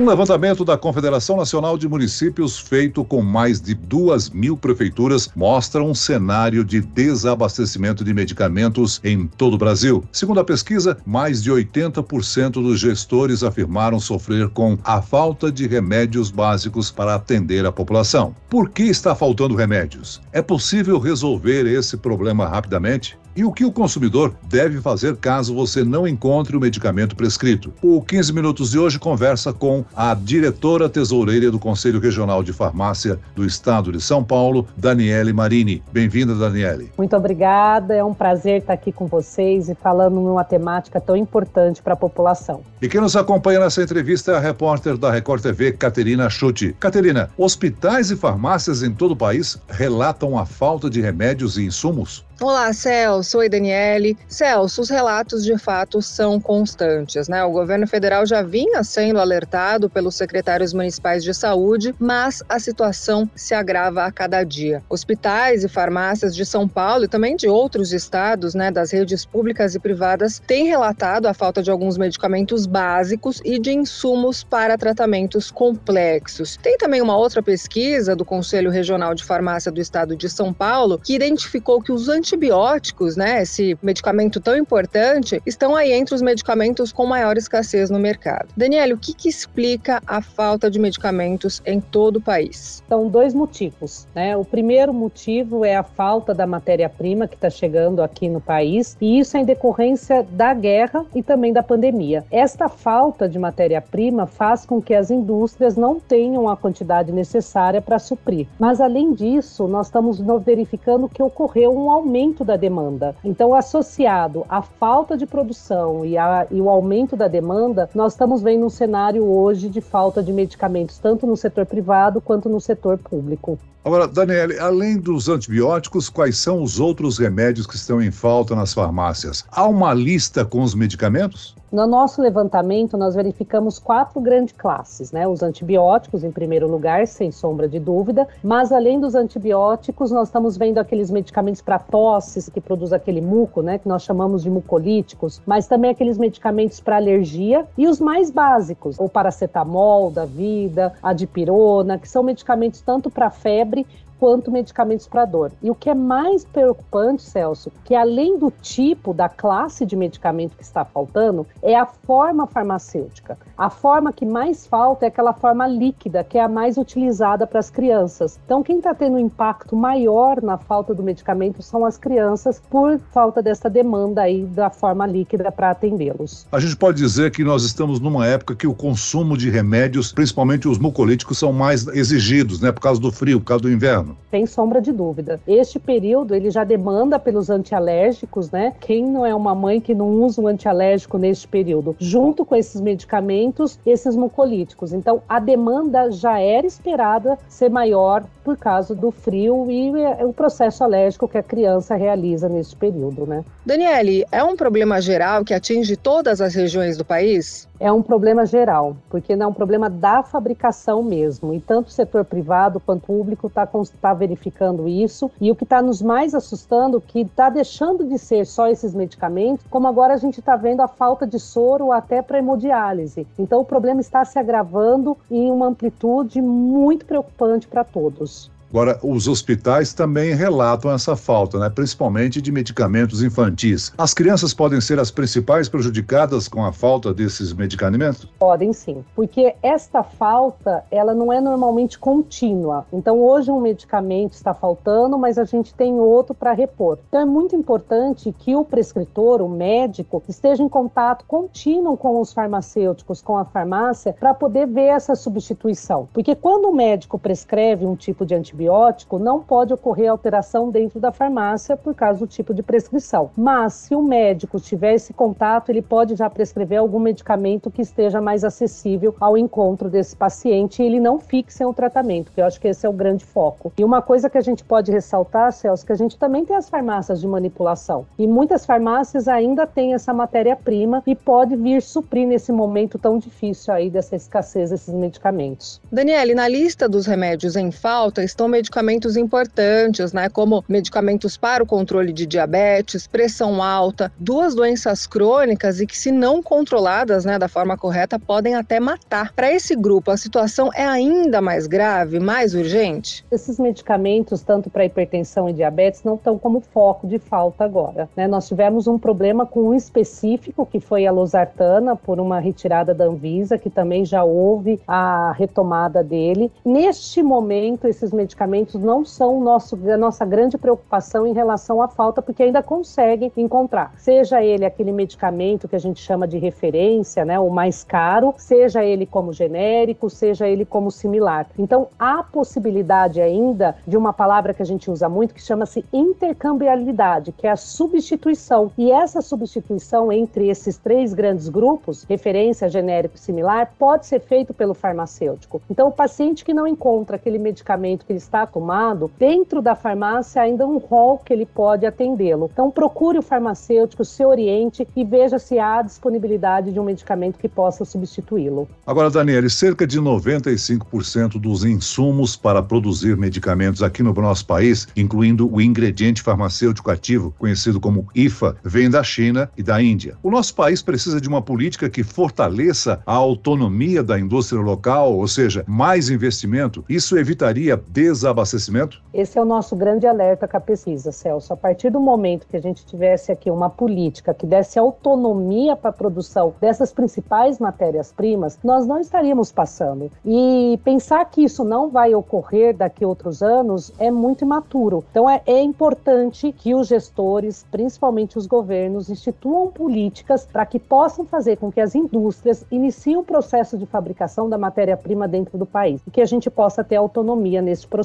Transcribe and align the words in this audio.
Um 0.00 0.08
levantamento 0.08 0.64
da 0.64 0.78
Confederação 0.78 1.36
Nacional 1.36 1.76
de 1.76 1.86
Municípios, 1.86 2.58
feito 2.58 3.04
com 3.04 3.20
mais 3.20 3.60
de 3.60 3.74
duas 3.74 4.30
mil 4.30 4.56
prefeituras, 4.56 5.28
mostra 5.36 5.82
um 5.82 5.92
cenário 5.92 6.64
de 6.64 6.80
desabastecimento 6.80 8.02
de 8.02 8.14
medicamentos 8.14 8.98
em 9.04 9.26
todo 9.26 9.52
o 9.52 9.58
Brasil. 9.58 10.02
Segundo 10.10 10.40
a 10.40 10.44
pesquisa, 10.44 10.96
mais 11.04 11.42
de 11.42 11.52
80% 11.52 12.52
dos 12.52 12.80
gestores 12.80 13.42
afirmaram 13.42 14.00
sofrer 14.00 14.48
com 14.48 14.78
a 14.84 15.02
falta 15.02 15.52
de 15.52 15.66
remédios 15.66 16.30
básicos 16.30 16.90
para 16.90 17.16
atender 17.16 17.66
a 17.66 17.70
população. 17.70 18.34
Por 18.48 18.70
que 18.70 18.84
está 18.84 19.14
faltando 19.14 19.54
remédios? 19.54 20.18
É 20.32 20.40
possível 20.40 20.98
resolver 20.98 21.66
esse 21.66 21.98
problema 21.98 22.48
rapidamente? 22.48 23.18
E 23.40 23.44
o 23.44 23.50
que 23.50 23.64
o 23.64 23.72
consumidor 23.72 24.34
deve 24.50 24.82
fazer 24.82 25.16
caso 25.16 25.54
você 25.54 25.82
não 25.82 26.06
encontre 26.06 26.54
o 26.54 26.60
medicamento 26.60 27.16
prescrito? 27.16 27.72
O 27.80 28.02
15 28.02 28.34
Minutos 28.34 28.72
de 28.72 28.78
hoje 28.78 28.98
conversa 28.98 29.50
com 29.50 29.82
a 29.96 30.12
diretora 30.12 30.90
tesoureira 30.90 31.50
do 31.50 31.58
Conselho 31.58 31.98
Regional 31.98 32.42
de 32.42 32.52
Farmácia 32.52 33.18
do 33.34 33.46
Estado 33.46 33.92
de 33.92 33.98
São 33.98 34.22
Paulo, 34.22 34.68
Daniele 34.76 35.32
Marini. 35.32 35.82
Bem-vinda, 35.90 36.34
Daniele. 36.34 36.92
Muito 36.98 37.16
obrigada, 37.16 37.94
é 37.94 38.04
um 38.04 38.12
prazer 38.12 38.60
estar 38.60 38.74
aqui 38.74 38.92
com 38.92 39.06
vocês 39.06 39.70
e 39.70 39.74
falando 39.74 40.16
numa 40.16 40.44
temática 40.44 41.00
tão 41.00 41.16
importante 41.16 41.80
para 41.80 41.94
a 41.94 41.96
população. 41.96 42.60
E 42.82 42.90
quem 42.90 43.00
nos 43.00 43.16
acompanha 43.16 43.60
nessa 43.60 43.82
entrevista 43.82 44.32
é 44.32 44.36
a 44.36 44.40
repórter 44.40 44.98
da 44.98 45.10
Record 45.10 45.40
TV, 45.40 45.72
Caterina 45.72 46.28
Schutte. 46.28 46.76
Caterina, 46.78 47.30
hospitais 47.38 48.10
e 48.10 48.16
farmácias 48.16 48.82
em 48.82 48.92
todo 48.92 49.12
o 49.12 49.16
país 49.16 49.58
relatam 49.66 50.36
a 50.36 50.44
falta 50.44 50.90
de 50.90 51.00
remédios 51.00 51.56
e 51.56 51.64
insumos? 51.64 52.28
Olá, 52.42 52.72
Celso. 52.72 53.36
Oi, 53.36 53.50
Daniele. 53.50 54.16
Celso, 54.26 54.80
os 54.80 54.88
relatos 54.88 55.44
de 55.44 55.58
fato 55.58 56.00
são 56.00 56.40
constantes, 56.40 57.28
né? 57.28 57.44
O 57.44 57.50
governo 57.50 57.86
federal 57.86 58.24
já 58.24 58.40
vinha 58.40 58.82
sendo 58.82 59.20
alertado 59.20 59.90
pelos 59.90 60.14
secretários 60.14 60.72
municipais 60.72 61.22
de 61.22 61.34
saúde, 61.34 61.94
mas 61.98 62.42
a 62.48 62.58
situação 62.58 63.28
se 63.36 63.52
agrava 63.52 64.04
a 64.04 64.10
cada 64.10 64.42
dia. 64.42 64.82
Hospitais 64.88 65.64
e 65.64 65.68
farmácias 65.68 66.34
de 66.34 66.46
São 66.46 66.66
Paulo 66.66 67.04
e 67.04 67.08
também 67.08 67.36
de 67.36 67.46
outros 67.46 67.92
estados, 67.92 68.54
né, 68.54 68.70
das 68.70 68.90
redes 68.90 69.26
públicas 69.26 69.74
e 69.74 69.78
privadas, 69.78 70.40
têm 70.46 70.64
relatado 70.64 71.26
a 71.26 71.34
falta 71.34 71.62
de 71.62 71.70
alguns 71.70 71.98
medicamentos 71.98 72.64
básicos 72.64 73.42
e 73.44 73.58
de 73.58 73.72
insumos 73.72 74.42
para 74.42 74.78
tratamentos 74.78 75.50
complexos. 75.50 76.58
Tem 76.62 76.78
também 76.78 77.02
uma 77.02 77.18
outra 77.18 77.42
pesquisa 77.42 78.16
do 78.16 78.24
Conselho 78.24 78.70
Regional 78.70 79.14
de 79.14 79.24
Farmácia 79.24 79.70
do 79.70 79.78
Estado 79.78 80.16
de 80.16 80.30
São 80.30 80.54
Paulo 80.54 80.98
que 80.98 81.14
identificou 81.14 81.82
que 81.82 81.92
os 81.92 82.08
anti 82.08 82.29
antibióticos, 82.30 83.16
né, 83.16 83.42
esse 83.42 83.76
medicamento 83.82 84.40
tão 84.40 84.56
importante, 84.56 85.42
estão 85.44 85.74
aí 85.74 85.92
entre 85.92 86.14
os 86.14 86.22
medicamentos 86.22 86.92
com 86.92 87.04
maior 87.04 87.36
escassez 87.36 87.90
no 87.90 87.98
mercado. 87.98 88.48
Daniela, 88.56 88.94
o 88.94 88.98
que, 88.98 89.12
que 89.12 89.28
explica 89.28 90.00
a 90.06 90.22
falta 90.22 90.70
de 90.70 90.78
medicamentos 90.78 91.60
em 91.66 91.80
todo 91.80 92.16
o 92.16 92.20
país? 92.20 92.82
São 92.88 93.08
dois 93.08 93.34
motivos. 93.34 94.06
Né? 94.14 94.36
O 94.36 94.44
primeiro 94.44 94.94
motivo 94.94 95.64
é 95.64 95.74
a 95.74 95.82
falta 95.82 96.32
da 96.32 96.46
matéria-prima 96.46 97.26
que 97.26 97.34
está 97.34 97.50
chegando 97.50 98.02
aqui 98.02 98.28
no 98.28 98.40
país, 98.40 98.96
e 99.00 99.18
isso 99.18 99.36
é 99.36 99.40
em 99.40 99.44
decorrência 99.44 100.22
da 100.30 100.54
guerra 100.54 101.04
e 101.14 101.22
também 101.22 101.52
da 101.52 101.62
pandemia. 101.62 102.24
Esta 102.30 102.68
falta 102.68 103.28
de 103.28 103.38
matéria-prima 103.38 104.26
faz 104.26 104.64
com 104.64 104.80
que 104.80 104.94
as 104.94 105.10
indústrias 105.10 105.76
não 105.76 105.98
tenham 105.98 106.48
a 106.48 106.56
quantidade 106.56 107.10
necessária 107.10 107.80
para 107.80 107.98
suprir. 107.98 108.46
Mas, 108.58 108.80
além 108.80 109.12
disso, 109.12 109.66
nós 109.66 109.86
estamos 109.86 110.20
verificando 110.44 111.08
que 111.08 111.22
ocorreu 111.22 111.76
um 111.76 111.90
aumento 111.90 112.19
aumento 112.20 112.44
da 112.44 112.56
demanda. 112.56 113.16
Então, 113.24 113.54
associado 113.54 114.44
à 114.48 114.60
falta 114.60 115.16
de 115.16 115.26
produção 115.26 116.04
e, 116.04 116.18
a, 116.18 116.46
e 116.50 116.60
o 116.60 116.68
aumento 116.68 117.16
da 117.16 117.26
demanda, 117.28 117.88
nós 117.94 118.12
estamos 118.12 118.42
vendo 118.42 118.66
um 118.66 118.70
cenário 118.70 119.24
hoje 119.24 119.68
de 119.68 119.80
falta 119.80 120.22
de 120.22 120.32
medicamentos, 120.32 120.98
tanto 120.98 121.26
no 121.26 121.36
setor 121.36 121.64
privado 121.64 122.20
quanto 122.20 122.48
no 122.48 122.60
setor 122.60 122.98
público. 122.98 123.58
Agora, 123.82 124.06
Daniele, 124.06 124.58
além 124.58 124.98
dos 124.98 125.30
antibióticos, 125.30 126.10
quais 126.10 126.36
são 126.36 126.62
os 126.62 126.78
outros 126.78 127.16
remédios 127.16 127.66
que 127.66 127.76
estão 127.76 128.02
em 128.02 128.10
falta 128.10 128.54
nas 128.54 128.74
farmácias? 128.74 129.46
Há 129.50 129.66
uma 129.66 129.94
lista 129.94 130.44
com 130.44 130.62
os 130.62 130.74
medicamentos? 130.74 131.56
No 131.72 131.86
nosso 131.86 132.20
levantamento, 132.20 132.96
nós 132.96 133.14
verificamos 133.14 133.78
quatro 133.78 134.20
grandes 134.20 134.52
classes, 134.52 135.12
né? 135.12 135.28
Os 135.28 135.40
antibióticos, 135.40 136.24
em 136.24 136.30
primeiro 136.32 136.66
lugar, 136.66 137.06
sem 137.06 137.30
sombra 137.30 137.68
de 137.68 137.78
dúvida, 137.78 138.26
mas 138.42 138.72
além 138.72 138.98
dos 138.98 139.14
antibióticos, 139.14 140.10
nós 140.10 140.26
estamos 140.26 140.56
vendo 140.56 140.78
aqueles 140.78 141.12
medicamentos 141.12 141.62
para 141.62 141.78
tosses, 141.78 142.48
que 142.48 142.60
produz 142.60 142.92
aquele 142.92 143.20
muco, 143.20 143.62
né? 143.62 143.78
Que 143.78 143.88
nós 143.88 144.02
chamamos 144.02 144.42
de 144.42 144.50
mucolíticos, 144.50 145.40
mas 145.46 145.68
também 145.68 145.92
aqueles 145.92 146.18
medicamentos 146.18 146.80
para 146.80 146.96
alergia 146.96 147.64
e 147.78 147.86
os 147.86 148.00
mais 148.00 148.32
básicos, 148.32 148.98
o 148.98 149.08
paracetamol 149.08 150.10
da 150.10 150.24
vida, 150.24 150.92
a 151.00 151.12
dipirona, 151.12 151.98
que 151.98 152.08
são 152.08 152.24
medicamentos 152.24 152.80
tanto 152.80 153.08
para 153.08 153.30
febre 153.30 153.86
quanto 154.20 154.52
medicamentos 154.52 155.08
para 155.08 155.24
dor. 155.24 155.50
E 155.62 155.70
o 155.70 155.74
que 155.74 155.88
é 155.88 155.94
mais 155.94 156.44
preocupante, 156.44 157.22
Celso, 157.22 157.72
que 157.86 157.94
além 157.94 158.38
do 158.38 158.50
tipo 158.50 159.14
da 159.14 159.30
classe 159.30 159.86
de 159.86 159.96
medicamento 159.96 160.54
que 160.54 160.62
está 160.62 160.84
faltando, 160.84 161.46
é 161.62 161.74
a 161.74 161.86
forma 161.86 162.46
farmacêutica. 162.46 163.38
A 163.56 163.70
forma 163.70 164.12
que 164.12 164.26
mais 164.26 164.66
falta 164.66 165.06
é 165.06 165.08
aquela 165.08 165.32
forma 165.32 165.66
líquida, 165.66 166.22
que 166.22 166.36
é 166.36 166.42
a 166.42 166.48
mais 166.48 166.76
utilizada 166.76 167.46
para 167.46 167.58
as 167.58 167.70
crianças. 167.70 168.38
Então, 168.44 168.62
quem 168.62 168.76
está 168.76 168.94
tendo 168.94 169.14
um 169.14 169.18
impacto 169.18 169.74
maior 169.74 170.42
na 170.42 170.58
falta 170.58 170.94
do 170.94 171.02
medicamento 171.02 171.62
são 171.62 171.86
as 171.86 171.96
crianças, 171.96 172.60
por 172.68 172.98
falta 173.12 173.42
dessa 173.42 173.70
demanda 173.70 174.20
aí 174.20 174.44
da 174.44 174.68
forma 174.68 175.06
líquida 175.06 175.50
para 175.50 175.70
atendê-los. 175.70 176.46
A 176.52 176.60
gente 176.60 176.76
pode 176.76 176.98
dizer 176.98 177.30
que 177.30 177.42
nós 177.42 177.64
estamos 177.64 178.00
numa 178.00 178.26
época 178.26 178.54
que 178.54 178.66
o 178.66 178.74
consumo 178.74 179.34
de 179.34 179.48
remédios, 179.48 180.12
principalmente 180.12 180.68
os 180.68 180.78
mucolíticos, 180.78 181.38
são 181.38 181.52
mais 181.54 181.86
exigidos, 181.86 182.60
né, 182.60 182.70
por 182.70 182.82
causa 182.82 183.00
do 183.00 183.10
frio, 183.10 183.40
por 183.40 183.46
causa 183.46 183.62
do 183.62 183.72
inverno. 183.72 184.09
Sem 184.30 184.46
sombra 184.46 184.80
de 184.80 184.92
dúvida. 184.92 185.40
Este 185.46 185.78
período 185.78 186.34
ele 186.34 186.50
já 186.50 186.64
demanda 186.64 187.18
pelos 187.18 187.50
antialérgicos, 187.50 188.50
né? 188.50 188.74
Quem 188.80 189.04
não 189.04 189.24
é 189.24 189.34
uma 189.34 189.54
mãe 189.54 189.80
que 189.80 189.94
não 189.94 190.08
usa 190.22 190.40
um 190.40 190.46
antialérgico 190.46 191.18
neste 191.18 191.48
período? 191.48 191.96
Junto 191.98 192.44
com 192.44 192.54
esses 192.54 192.80
medicamentos, 192.80 193.78
esses 193.84 194.16
mucolíticos. 194.16 194.92
Então, 194.92 195.22
a 195.28 195.38
demanda 195.38 196.10
já 196.10 196.38
era 196.38 196.66
esperada 196.66 197.38
ser 197.48 197.70
maior 197.70 198.24
por 198.44 198.56
causa 198.56 198.94
do 198.94 199.10
frio 199.10 199.70
e 199.70 199.90
é, 200.00 200.24
o 200.24 200.32
processo 200.32 200.82
alérgico 200.82 201.28
que 201.28 201.38
a 201.38 201.42
criança 201.42 201.94
realiza 201.94 202.48
neste 202.48 202.74
período, 202.76 203.26
né? 203.26 203.44
Daniele, 203.64 204.24
é 204.32 204.42
um 204.42 204.56
problema 204.56 205.00
geral 205.00 205.44
que 205.44 205.54
atinge 205.54 205.96
todas 205.96 206.40
as 206.40 206.54
regiões 206.54 206.96
do 206.96 207.04
país? 207.04 207.68
é 207.80 207.90
um 207.90 208.02
problema 208.02 208.44
geral, 208.44 208.94
porque 209.08 209.34
não 209.34 209.46
é 209.46 209.48
um 209.48 209.54
problema 209.54 209.88
da 209.88 210.22
fabricação 210.22 211.02
mesmo. 211.02 211.54
E 211.54 211.60
tanto 211.60 211.86
o 211.86 211.90
setor 211.90 212.26
privado 212.26 212.78
quanto 212.78 213.04
o 213.04 213.06
público 213.06 213.46
está 213.46 213.66
tá 214.00 214.14
verificando 214.14 214.88
isso. 214.88 215.30
E 215.40 215.50
o 215.50 215.56
que 215.56 215.64
está 215.64 215.82
nos 215.82 216.00
mais 216.00 216.34
assustando, 216.34 217.00
que 217.00 217.20
está 217.20 217.48
deixando 217.50 218.04
de 218.04 218.18
ser 218.18 218.46
só 218.46 218.68
esses 218.68 218.94
medicamentos, 218.94 219.64
como 219.70 219.86
agora 219.86 220.14
a 220.14 220.16
gente 220.16 220.40
está 220.40 220.56
vendo 220.56 220.80
a 220.80 220.88
falta 220.88 221.26
de 221.26 221.38
soro 221.38 221.92
até 221.92 222.22
para 222.22 222.38
hemodiálise. 222.38 223.26
Então 223.38 223.60
o 223.60 223.64
problema 223.64 224.00
está 224.00 224.24
se 224.24 224.38
agravando 224.38 225.16
em 225.30 225.50
uma 225.50 225.66
amplitude 225.66 226.40
muito 226.40 227.04
preocupante 227.04 227.68
para 227.68 227.84
todos. 227.84 228.50
Agora, 228.70 229.00
os 229.02 229.26
hospitais 229.26 229.92
também 229.92 230.32
relatam 230.32 230.92
essa 230.92 231.16
falta, 231.16 231.58
né? 231.58 231.68
principalmente 231.68 232.40
de 232.40 232.52
medicamentos 232.52 233.20
infantis. 233.20 233.92
As 233.98 234.14
crianças 234.14 234.54
podem 234.54 234.80
ser 234.80 235.00
as 235.00 235.10
principais 235.10 235.68
prejudicadas 235.68 236.46
com 236.46 236.64
a 236.64 236.72
falta 236.72 237.12
desses 237.12 237.52
medicamentos? 237.52 238.26
Podem 238.38 238.72
sim, 238.72 239.04
porque 239.16 239.56
esta 239.60 240.04
falta 240.04 240.84
ela 240.88 241.12
não 241.12 241.32
é 241.32 241.40
normalmente 241.40 241.98
contínua. 241.98 242.86
Então, 242.92 243.20
hoje 243.20 243.50
um 243.50 243.60
medicamento 243.60 244.34
está 244.34 244.54
faltando, 244.54 245.18
mas 245.18 245.36
a 245.36 245.44
gente 245.44 245.74
tem 245.74 245.98
outro 245.98 246.32
para 246.32 246.52
repor. 246.52 246.98
Então, 247.08 247.22
é 247.22 247.26
muito 247.26 247.56
importante 247.56 248.32
que 248.38 248.54
o 248.54 248.64
prescritor, 248.64 249.42
o 249.42 249.48
médico, 249.48 250.22
esteja 250.28 250.62
em 250.62 250.68
contato 250.68 251.24
contínuo 251.26 251.96
com 251.96 252.20
os 252.20 252.32
farmacêuticos, 252.32 253.20
com 253.20 253.36
a 253.36 253.44
farmácia, 253.44 254.12
para 254.12 254.32
poder 254.32 254.68
ver 254.68 254.90
essa 254.90 255.16
substituição. 255.16 256.08
Porque 256.12 256.36
quando 256.36 256.66
o 256.66 256.72
médico 256.72 257.18
prescreve 257.18 257.84
um 257.84 257.96
tipo 257.96 258.24
de 258.24 258.36
antibiótico, 258.36 258.59
antibiótico, 258.60 259.18
não 259.18 259.40
pode 259.40 259.72
ocorrer 259.72 260.10
alteração 260.10 260.70
dentro 260.70 261.00
da 261.00 261.10
farmácia 261.10 261.76
por 261.76 261.94
causa 261.94 262.20
do 262.20 262.26
tipo 262.26 262.52
de 262.52 262.62
prescrição. 262.62 263.30
Mas 263.36 263.72
se 263.72 263.94
o 263.94 264.02
médico 264.02 264.60
tiver 264.60 264.94
esse 264.94 265.12
contato, 265.12 265.70
ele 265.70 265.80
pode 265.80 266.14
já 266.14 266.28
prescrever 266.28 266.78
algum 266.78 266.98
medicamento 266.98 267.70
que 267.70 267.82
esteja 267.82 268.20
mais 268.20 268.44
acessível 268.44 269.14
ao 269.18 269.36
encontro 269.38 269.88
desse 269.88 270.14
paciente 270.14 270.82
e 270.82 270.86
ele 270.86 271.00
não 271.00 271.18
fixe 271.18 271.64
o 271.64 271.72
tratamento, 271.72 272.32
que 272.32 272.40
eu 272.40 272.44
acho 272.44 272.60
que 272.60 272.68
esse 272.68 272.84
é 272.84 272.88
o 272.88 272.92
grande 272.92 273.24
foco. 273.24 273.72
E 273.78 273.84
uma 273.84 274.02
coisa 274.02 274.28
que 274.28 274.38
a 274.38 274.40
gente 274.40 274.64
pode 274.64 274.92
ressaltar, 274.92 275.52
Celso, 275.52 275.86
que 275.86 275.92
a 275.92 275.96
gente 275.96 276.18
também 276.18 276.44
tem 276.44 276.56
as 276.56 276.68
farmácias 276.68 277.20
de 277.20 277.26
manipulação. 277.26 278.06
E 278.18 278.26
muitas 278.26 278.66
farmácias 278.66 279.28
ainda 279.28 279.66
têm 279.66 279.94
essa 279.94 280.12
matéria-prima 280.12 281.02
e 281.06 281.14
pode 281.14 281.56
vir 281.56 281.80
suprir 281.82 282.26
nesse 282.26 282.52
momento 282.52 282.98
tão 282.98 283.18
difícil 283.18 283.72
aí 283.72 283.88
dessa 283.88 284.16
escassez 284.16 284.70
desses 284.70 284.92
medicamentos. 284.92 285.80
Daniele, 285.90 286.34
na 286.34 286.48
lista 286.48 286.88
dos 286.88 287.06
remédios 287.06 287.56
em 287.56 287.70
falta 287.70 288.22
estão 288.22 288.49
medicamentos 288.50 289.16
importantes, 289.16 290.12
né, 290.12 290.28
como 290.28 290.64
medicamentos 290.68 291.36
para 291.36 291.62
o 291.62 291.66
controle 291.66 292.12
de 292.12 292.26
diabetes, 292.26 293.06
pressão 293.06 293.62
alta, 293.62 294.12
duas 294.18 294.54
doenças 294.54 295.06
crônicas 295.06 295.80
e 295.80 295.86
que, 295.86 295.96
se 295.96 296.10
não 296.10 296.42
controladas 296.42 297.24
né, 297.24 297.38
da 297.38 297.48
forma 297.48 297.78
correta, 297.78 298.18
podem 298.18 298.54
até 298.54 298.80
matar. 298.80 299.32
Para 299.32 299.52
esse 299.52 299.74
grupo, 299.76 300.10
a 300.10 300.16
situação 300.16 300.70
é 300.74 300.84
ainda 300.84 301.40
mais 301.40 301.66
grave, 301.66 302.18
mais 302.18 302.54
urgente? 302.54 303.24
Esses 303.30 303.58
medicamentos, 303.58 304.42
tanto 304.42 304.68
para 304.68 304.84
hipertensão 304.84 305.48
e 305.48 305.52
diabetes, 305.52 306.02
não 306.02 306.16
estão 306.16 306.38
como 306.38 306.60
foco 306.60 307.06
de 307.06 307.18
falta 307.18 307.64
agora. 307.64 308.08
Né? 308.16 308.26
Nós 308.26 308.48
tivemos 308.48 308.86
um 308.86 308.98
problema 308.98 309.46
com 309.46 309.68
um 309.68 309.74
específico, 309.74 310.66
que 310.66 310.80
foi 310.80 311.06
a 311.06 311.12
losartana, 311.12 311.94
por 311.94 312.18
uma 312.18 312.40
retirada 312.40 312.94
da 312.94 313.04
Anvisa, 313.04 313.58
que 313.58 313.70
também 313.70 314.04
já 314.04 314.24
houve 314.24 314.80
a 314.86 315.32
retomada 315.32 316.02
dele. 316.02 316.50
Neste 316.64 317.22
momento, 317.22 317.86
esses 317.86 318.12
medicamentos 318.12 318.39
não 318.74 319.04
são 319.04 319.40
nosso, 319.40 319.78
a 319.90 319.96
nossa 319.96 320.24
grande 320.24 320.56
preocupação 320.58 321.26
em 321.26 321.32
relação 321.32 321.82
à 321.82 321.88
falta, 321.88 322.22
porque 322.22 322.42
ainda 322.42 322.62
conseguem 322.62 323.32
encontrar. 323.36 323.92
Seja 323.96 324.42
ele 324.42 324.64
aquele 324.64 324.92
medicamento 324.92 325.68
que 325.68 325.76
a 325.76 325.80
gente 325.80 326.00
chama 326.00 326.26
de 326.26 326.38
referência, 326.38 327.24
né, 327.24 327.38
o 327.38 327.50
mais 327.50 327.84
caro, 327.84 328.34
seja 328.36 328.84
ele 328.84 329.06
como 329.06 329.32
genérico, 329.32 330.08
seja 330.08 330.48
ele 330.48 330.64
como 330.64 330.90
similar. 330.90 331.46
Então, 331.58 331.88
há 331.98 332.22
possibilidade 332.22 333.20
ainda 333.20 333.76
de 333.86 333.96
uma 333.96 334.12
palavra 334.12 334.54
que 334.54 334.62
a 334.62 334.66
gente 334.66 334.90
usa 334.90 335.08
muito 335.08 335.34
que 335.34 335.42
chama-se 335.42 335.84
intercambiabilidade, 335.92 337.32
que 337.32 337.46
é 337.46 337.50
a 337.50 337.56
substituição. 337.56 338.70
E 338.76 338.90
essa 338.90 339.20
substituição 339.20 340.12
entre 340.12 340.48
esses 340.48 340.76
três 340.76 341.12
grandes 341.12 341.48
grupos, 341.48 342.04
referência, 342.04 342.68
genérico 342.68 343.16
e 343.16 343.20
similar, 343.20 343.72
pode 343.78 344.06
ser 344.06 344.20
feito 344.20 344.54
pelo 344.54 344.74
farmacêutico. 344.74 345.60
Então, 345.70 345.88
o 345.88 345.92
paciente 345.92 346.44
que 346.44 346.54
não 346.54 346.66
encontra 346.66 347.16
aquele 347.16 347.38
medicamento 347.38 348.04
que 348.04 348.12
ele 348.12 348.18
está 348.30 348.46
tomado, 348.46 349.10
dentro 349.18 349.60
da 349.60 349.74
farmácia 349.74 350.40
ainda 350.40 350.66
um 350.66 350.78
rol 350.78 351.18
que 351.18 351.32
ele 351.32 351.44
pode 351.44 351.84
atendê-lo. 351.84 352.48
Então, 352.52 352.70
procure 352.70 353.18
o 353.18 353.22
farmacêutico, 353.22 354.04
se 354.04 354.24
oriente 354.24 354.86
e 354.94 355.04
veja 355.04 355.38
se 355.38 355.58
há 355.58 355.82
disponibilidade 355.82 356.72
de 356.72 356.78
um 356.78 356.84
medicamento 356.84 357.38
que 357.38 357.48
possa 357.48 357.84
substituí-lo. 357.84 358.68
Agora, 358.86 359.10
Daniele, 359.10 359.50
cerca 359.50 359.86
de 359.86 360.00
95% 360.00 361.40
dos 361.40 361.64
insumos 361.64 362.36
para 362.36 362.62
produzir 362.62 363.16
medicamentos 363.16 363.82
aqui 363.82 364.02
no 364.02 364.12
nosso 364.12 364.46
país, 364.46 364.86
incluindo 364.96 365.52
o 365.52 365.60
ingrediente 365.60 366.22
farmacêutico 366.22 366.90
ativo, 366.90 367.34
conhecido 367.38 367.80
como 367.80 368.06
IFA, 368.14 368.56
vem 368.62 368.88
da 368.88 369.02
China 369.02 369.50
e 369.56 369.62
da 369.62 369.82
Índia. 369.82 370.16
O 370.22 370.30
nosso 370.30 370.54
país 370.54 370.82
precisa 370.82 371.20
de 371.20 371.28
uma 371.28 371.42
política 371.42 371.90
que 371.90 372.04
fortaleça 372.04 373.02
a 373.04 373.14
autonomia 373.14 374.02
da 374.02 374.18
indústria 374.18 374.60
local, 374.60 375.14
ou 375.14 375.26
seja, 375.26 375.64
mais 375.66 376.10
investimento. 376.10 376.84
Isso 376.88 377.18
evitaria 377.18 377.76
desabastecimento? 378.20 379.02
Esse 379.12 379.38
é 379.38 379.42
o 379.42 379.44
nosso 379.44 379.74
grande 379.74 380.06
alerta 380.06 380.46
com 380.46 380.56
a 380.56 380.60
pesquisa, 380.60 381.10
Celso. 381.10 381.52
A 381.52 381.56
partir 381.56 381.90
do 381.90 381.98
momento 381.98 382.46
que 382.46 382.56
a 382.56 382.60
gente 382.60 382.84
tivesse 382.84 383.32
aqui 383.32 383.50
uma 383.50 383.70
política 383.70 384.34
que 384.34 384.46
desse 384.46 384.78
autonomia 384.78 385.74
para 385.74 385.90
a 385.90 385.92
produção 385.92 386.54
dessas 386.60 386.92
principais 386.92 387.58
matérias-primas, 387.58 388.58
nós 388.62 388.86
não 388.86 389.00
estaríamos 389.00 389.50
passando. 389.50 390.10
E 390.24 390.78
pensar 390.84 391.24
que 391.24 391.42
isso 391.42 391.64
não 391.64 391.88
vai 391.88 392.14
ocorrer 392.14 392.76
daqui 392.76 393.04
a 393.04 393.08
outros 393.08 393.42
anos 393.42 393.92
é 393.98 394.10
muito 394.10 394.44
imaturo. 394.44 395.02
Então 395.10 395.28
é, 395.28 395.40
é 395.46 395.60
importante 395.62 396.52
que 396.52 396.74
os 396.74 396.88
gestores, 396.88 397.64
principalmente 397.70 398.36
os 398.36 398.46
governos, 398.46 399.08
instituam 399.08 399.68
políticas 399.68 400.46
para 400.46 400.66
que 400.66 400.78
possam 400.78 401.24
fazer 401.24 401.56
com 401.56 401.72
que 401.72 401.80
as 401.80 401.94
indústrias 401.94 402.64
iniciem 402.70 403.16
o 403.16 403.22
processo 403.22 403.78
de 403.78 403.86
fabricação 403.86 404.48
da 404.48 404.58
matéria-prima 404.58 405.26
dentro 405.26 405.56
do 405.56 405.66
país 405.66 406.00
e 406.06 406.10
que 406.10 406.20
a 406.20 406.26
gente 406.26 406.50
possa 406.50 406.84
ter 406.84 406.96
autonomia 406.96 407.62
nesse 407.62 407.86
processo 407.86 407.99